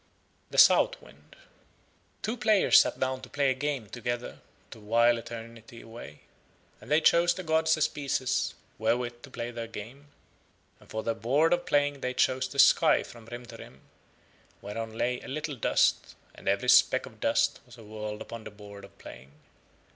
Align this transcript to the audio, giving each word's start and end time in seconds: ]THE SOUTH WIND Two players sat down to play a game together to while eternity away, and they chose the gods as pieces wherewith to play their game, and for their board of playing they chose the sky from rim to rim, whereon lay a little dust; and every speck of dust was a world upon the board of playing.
]THE 0.49 0.57
SOUTH 0.57 0.99
WIND 0.99 1.35
Two 2.23 2.35
players 2.35 2.79
sat 2.79 2.99
down 2.99 3.21
to 3.21 3.29
play 3.29 3.51
a 3.51 3.53
game 3.53 3.87
together 3.87 4.39
to 4.71 4.79
while 4.79 5.19
eternity 5.19 5.79
away, 5.81 6.21
and 6.81 6.89
they 6.89 7.01
chose 7.01 7.35
the 7.35 7.43
gods 7.43 7.77
as 7.77 7.87
pieces 7.87 8.55
wherewith 8.79 9.21
to 9.21 9.29
play 9.29 9.51
their 9.51 9.67
game, 9.67 10.07
and 10.79 10.89
for 10.89 11.03
their 11.03 11.13
board 11.13 11.53
of 11.53 11.67
playing 11.67 11.99
they 12.01 12.15
chose 12.15 12.47
the 12.47 12.57
sky 12.57 13.03
from 13.03 13.27
rim 13.27 13.45
to 13.45 13.57
rim, 13.57 13.81
whereon 14.59 14.97
lay 14.97 15.21
a 15.21 15.27
little 15.27 15.55
dust; 15.55 16.15
and 16.33 16.47
every 16.47 16.69
speck 16.69 17.05
of 17.05 17.19
dust 17.19 17.59
was 17.67 17.77
a 17.77 17.83
world 17.83 18.23
upon 18.23 18.43
the 18.43 18.49
board 18.49 18.83
of 18.83 18.97
playing. 18.97 19.29